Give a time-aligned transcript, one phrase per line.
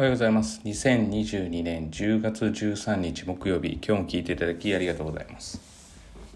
[0.00, 0.62] おはようございます。
[0.64, 5.60] 2022年10月13日木曜日、今日も聞いていただきありがとうございます。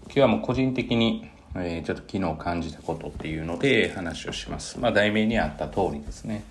[0.03, 4.79] 今日はもう個人的に、えー、ちょっと昨日感じたことっていうので話をします。
[4.79, 6.43] まあ題名にあった通りですね。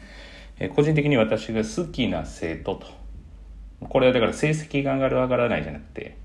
[0.58, 2.88] えー、個人的に私が好きな生徒と、
[3.88, 6.16] これはだから成績が上がる上がらないじゃなくて、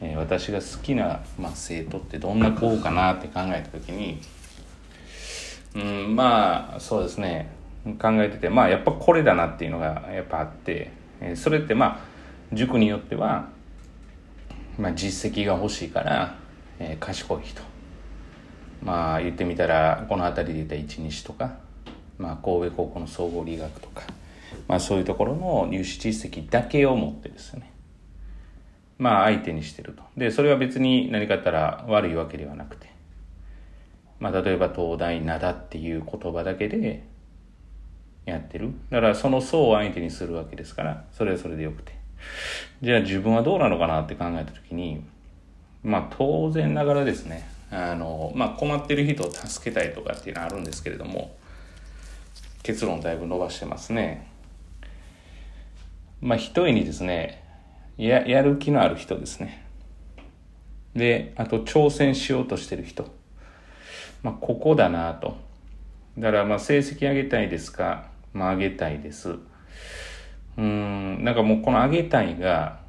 [0.00, 4.20] えー、私が好きな、まあ、生徒ってどんな子かなって考えた時に、
[5.74, 7.63] うん、まあそうですね
[7.98, 10.90] 考えててまあやっぱこれだなっていうのがやっぱあって、
[11.34, 13.48] それってまあ塾によっては、
[14.78, 16.36] まあ、実績が欲しいから、
[16.78, 17.62] えー、賢い人。
[18.82, 21.58] まあ言ってみたらこの辺りで言った一日とか、
[22.18, 24.02] まあ、神戸高校の総合理学とか、
[24.68, 27.70] まあ、そういうところの入試実績だけを持ってですね。
[28.98, 30.02] まあ相手にしてると。
[30.16, 32.92] でそれは別に何かあったら悪いわけではなくて。
[34.20, 37.04] まあ例えば東大灘っていう言葉だけで
[38.24, 38.72] やってる。
[38.90, 41.92] だからその層を相手にするわけですから、それはそれでよくて。
[42.82, 45.04] じゃあ自分はどうなのかなって考えたときに、
[45.82, 51.36] まあ当然ながらですね、あの、まあ困ってる人を助けたいとかっていうのはあるんですけれども、
[52.62, 54.26] 結論だいぶ伸ばしてますね。
[56.20, 57.44] まあ一重にですね、
[57.98, 59.66] や、やる気のある人ですね。
[60.94, 63.06] で、あと挑戦しようとしてる人。
[64.22, 65.36] まあここだなと。
[66.16, 69.36] だからまあ成績上げたいですかまあ、上げたいです。
[70.58, 72.80] うん、なんかもうこの上げたいが、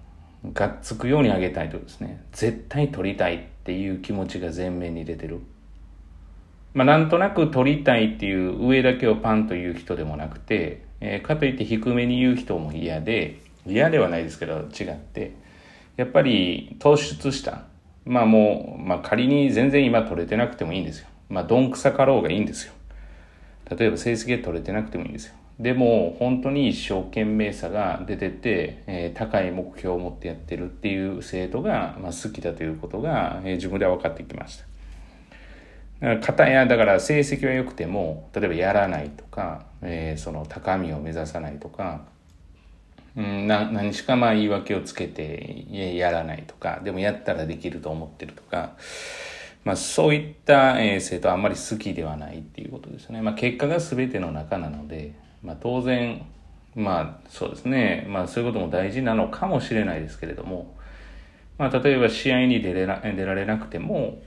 [0.54, 2.22] がっつくように上げたいとですね。
[2.34, 5.40] 絶対取りたいっていう気持ちが前面に出てる。
[6.74, 15.34] まあ、なんとなく取りたいっていう上だけをパンと言う人でもなくて、えー、かといって低めに言う人も嫌で、嫌ではないですけど違って、
[15.98, 17.64] やっぱり突出した。
[18.04, 21.08] まあもう、まあ仮に全然今取れてなくてもいいんですよ。
[21.30, 22.74] まあどんくさかろうがいいんですよ。
[23.70, 25.36] 例えば成績が取れてなくてもいいんですよ。
[25.60, 34.66] でも本当に一生懸命さが出てて、えー、高い目標を持ってやってるっていう生徒が、まあ、好きだということが、えー、自分では分かってきました。
[36.02, 42.02] だからやだから成績は良くても例えばやらないとか、えー、その高みを目指さないとか、
[43.16, 48.74] うん、な何しかまあ言い訳をつけてやらないとかでもやったらできると思ってるとか
[49.66, 53.22] まあ、そういった、え生徒はあんまり好きではないっていうことですね。
[53.24, 56.24] まあ、結果が全ての中なので、まあ、当然、
[56.76, 58.06] まあ、そうですね。
[58.08, 60.76] まあ、そういうことも大事なのかもしれないですけれども、
[61.58, 64.22] まあ、例えば試合に出れら出られなくても、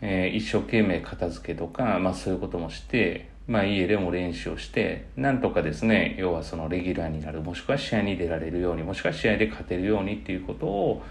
[0.00, 11.02] えー、一生懸命片付けとか、まあ、そういうこともして、まあ、家でも練習をして、なんとかですね、要はそのレギュラーになる、もしくは試合に出られるように、もしくは試合で勝てるようにっていうことを、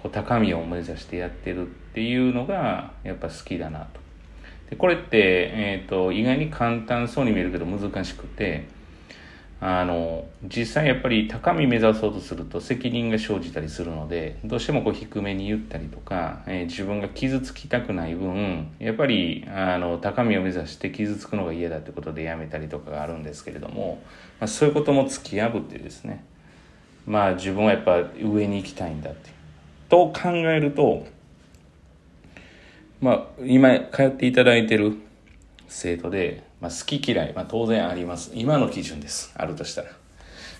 [0.00, 4.00] こう高みを目指してやってるっていうのがやっぱ好きだなと。
[4.70, 8.68] でこれって、えーと、意外に簡単そうに見えるけど難しくて
[9.60, 24.00] あの実際やっぱり高み目指そうとすると責任が生じたりするのでどうしてもこう低めに言ったりとか、えー、自分が傷つきたくない分やっぱりあの高みを目指して傷つくのが嫌だってことでやめたりとかがあるんですけれども、
[24.38, 26.24] まあ、そういうことも突き破ってですね
[27.04, 29.37] まあ自分はやっぱ上に行きたいんだっていう
[29.88, 31.06] と考えると、
[33.00, 34.96] まあ、今通っていただいてる
[35.68, 38.32] 生徒で、まあ、好き嫌い、まあ、当然あります。
[38.34, 39.32] 今の基準です。
[39.36, 39.90] あるとしたら。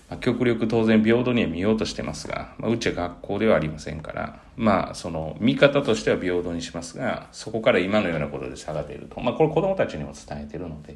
[0.09, 9.21] まあ、極力当然平等には見ようとしてますが、まあ、うちは学校ではありませんから、まあ、その見方としては平等にしますが、そこから今のようなことで差が出ると。
[9.21, 10.95] まあ、これ子供たちにも伝えてるので、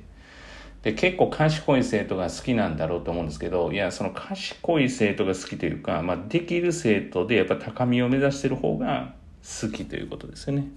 [0.84, 10.68] で、結構賢い生徒が好きなんだろうと思うんですけど、いや、その賢い生徒が好きというか、まあ、できる生徒でやっぱ高みを目指してる方が好きということですよね。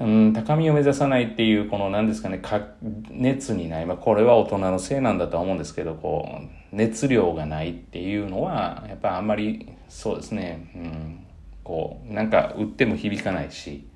[0.00, 2.62] うん、高みを目指さないっていう、この何ですかね、か
[3.10, 3.86] 熱にない。
[3.86, 11.26] まあ、これは大人のせいなんだとは思うんですけど、こう、熱量がないっていうのは、やっぱあんまり、そうですね、うん、
[11.64, 13.86] こう、なんか売っても響かないし、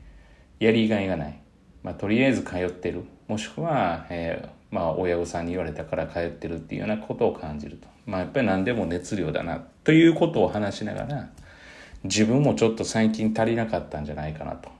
[0.59, 1.42] やりがいがない。
[1.83, 3.05] まあ、とりあえず通ってる。
[3.29, 7.89] もしくは、えー、まあ、親御さんに言われたから通ってるっていうようなことを感じると。
[8.07, 11.29] まあ、やっぱり何でも熱量だな、ということを話しながら、
[12.05, 14.71] 自分もちょっと最近足りなかったんじゃないかなと。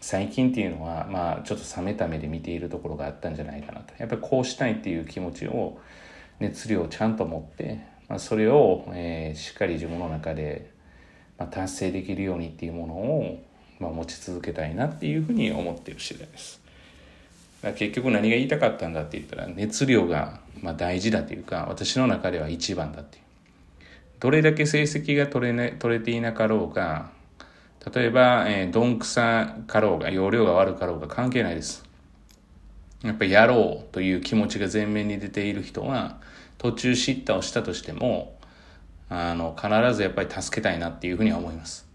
[0.00, 3.94] 最近っていうのは、まあ、ちょっと冷めた目で見ているところがあったんじゃないかなと。
[3.98, 5.78] やっぱりこうしたいっていう気持ちを、
[6.38, 10.70] 熱量をちゃんと持って、まあ、それを、えー、しっかり自分の中で、
[11.38, 13.42] まあ、達成できるようにっていうものを、
[13.80, 16.60] まあ、持ち続けたいなっていうふうに思っている次第です。
[17.76, 23.22] 結局何が言いたかったんだって言ったら熱量がまあ大事だというか私の中では一番だっていう
[24.18, 27.10] どれだけ成績が取れ,、ね、取れていなかろうが
[27.94, 31.84] 例えば、えー、どんくさかろうが容量が悪かろうが関係ないです
[33.02, 36.18] やっぱりやろうという気持ちが前面に出ている人は、
[36.58, 38.36] 途中叱咤をしたとしても、
[39.08, 41.88] あの、必ずやっぱり助けたいなっていうふうには思います。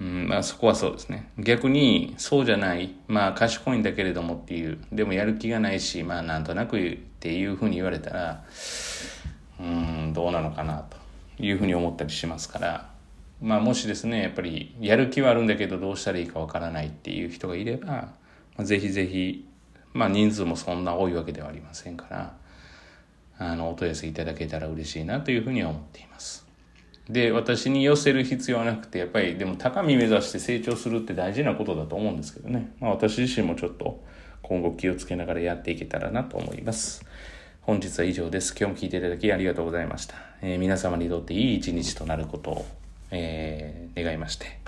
[0.00, 1.30] うん、まあそこはそうですね。
[1.38, 8.44] 逆に、そうじゃない、まあ賢いんだけれどもっていう、でもやる気がないし、まあなんとなくっていうふうに言われたら、
[9.60, 10.96] うん、どうなのかなと
[11.42, 12.90] いうふうに思ったりしますから、
[13.40, 18.12] まあもしですね、やっぱりやる気はあるんだけどどうしたらいいかわからないっていう人がいれば、ま
[18.58, 19.48] あ、ぜひぜひ、
[19.92, 22.34] まあ人数もそんな多いわけではありませんから、
[23.38, 26.43] あの、お問い合わせいただけたら嬉しいなというふうには思っています。
[27.08, 32.72] で、私に寄せる必要はなくて、やっぱりでも高み目指して成長するって大事なことだと思うんですけどね。
[32.80, 34.02] まあ私自身もちょっと
[34.42, 37.04] 今後気をつけながらやっていけたらなと思います。
[37.60, 38.54] 本日は以上です。
[38.58, 40.16] 今日も聞いていただきありがとうございました。
[40.42, 42.66] えー、皆様にとっていい一日となることを、
[43.10, 44.58] えー、願いまして、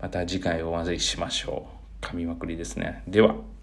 [0.00, 1.66] また次回お会いしましょ
[2.02, 2.04] う。
[2.04, 3.02] 噛みまくりですね。
[3.06, 3.53] では。